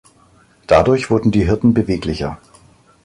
Dadurch 0.65 1.11
wurden 1.11 1.29
die 1.29 1.45
Hirten 1.45 1.75
beweglicher. 1.75 2.39